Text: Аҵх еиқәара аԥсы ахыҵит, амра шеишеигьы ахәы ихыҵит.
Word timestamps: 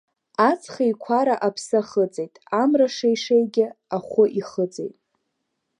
Аҵх 0.49 0.73
еиқәара 0.85 1.35
аԥсы 1.47 1.77
ахыҵит, 1.81 2.33
амра 2.61 2.87
шеишеигьы 2.95 3.65
ахәы 3.95 4.25
ихыҵит. 4.39 4.95